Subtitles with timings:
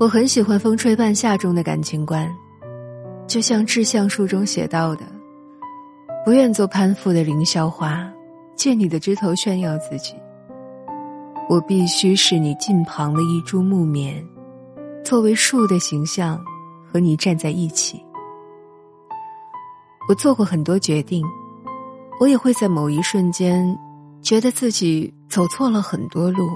[0.00, 2.26] 我很喜欢《风吹半夏》中的感情观，
[3.26, 5.04] 就像《志向树》中写到的
[6.24, 8.10] ：“不愿做攀附的凌霄花，
[8.56, 10.14] 借你的枝头炫耀自己。
[11.50, 14.26] 我必须是你近旁的一株木棉，
[15.04, 16.42] 作为树的形象，
[16.90, 18.02] 和你站在一起。”
[20.08, 21.22] 我做过很多决定，
[22.18, 23.78] 我也会在某一瞬间，
[24.22, 26.48] 觉得自己走错了很多路，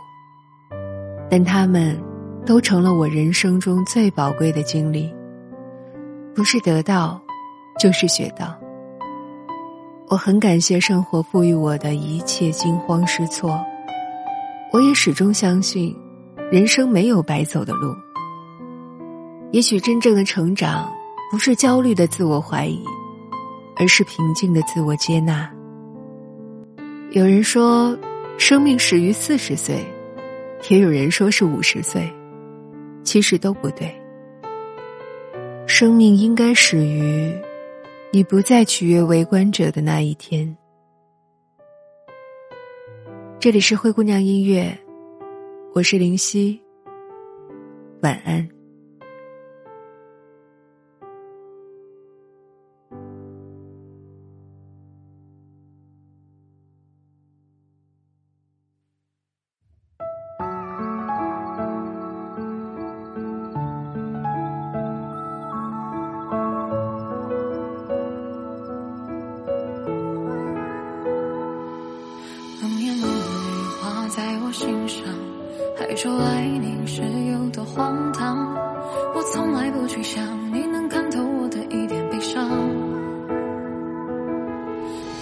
[1.31, 2.03] 但他们。
[2.47, 5.13] 都成了我人生中最宝贵的经历，
[6.35, 7.21] 不是得到，
[7.81, 8.55] 就是学到。
[10.09, 13.59] 我很感谢生活赋予我的一切惊慌失措，
[14.73, 15.97] 我也始终相信，
[16.53, 17.95] 人生没有白走的路。
[19.51, 20.93] 也许真正的成长，
[21.31, 22.85] 不是焦虑的自我怀疑，
[23.77, 25.51] 而是平静的自我接纳。
[27.13, 27.97] 有人说，
[28.37, 29.83] 生命始于四十岁，
[30.69, 32.13] 也有人说是五十岁。
[33.05, 33.95] 其实都不对。
[35.67, 37.33] 生命应该始于
[38.11, 40.57] 你不再取悦围观者的那一天。
[43.39, 44.77] 这里是灰姑娘音乐，
[45.75, 46.61] 我是灵犀，
[48.03, 48.54] 晚安。
[75.77, 78.55] 还说爱你是有多荒唐，
[79.15, 82.49] 我从来不去想你能看透我的一点悲伤。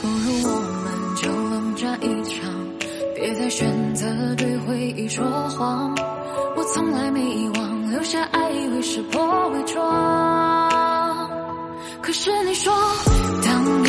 [0.01, 2.51] 不如我们就冷战一场，
[3.15, 5.95] 别再选择对回忆说谎。
[6.55, 11.31] 我从来没遗忘，留下爱以为识破伪装。
[12.03, 12.73] 可是你说，
[13.43, 13.83] 当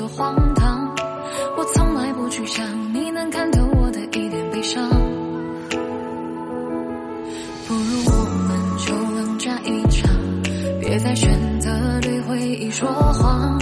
[0.00, 0.94] 多荒唐，
[1.58, 4.88] 我从来不去想你能看透我的一点悲伤。
[7.68, 10.10] 不如我们就冷战一场，
[10.80, 13.58] 别再选择对回忆说谎。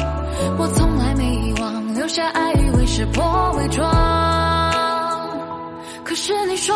[0.59, 3.85] 我从来没遗忘，留下爱意为识破伪装。
[6.05, 6.73] 可是你说。